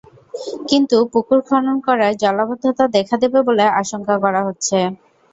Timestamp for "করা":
4.23-4.41